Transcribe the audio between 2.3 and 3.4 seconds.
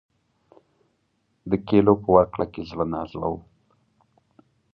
کې زړه نازړه و.